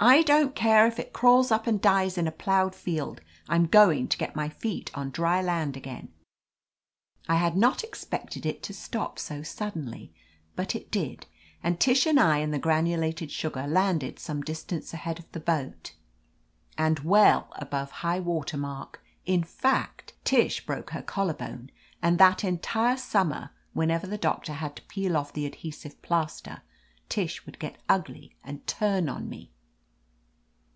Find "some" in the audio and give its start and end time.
14.18-14.40